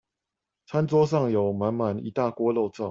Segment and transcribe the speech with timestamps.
[0.65, 2.79] 餐桌上有滿滿一大鍋肉燥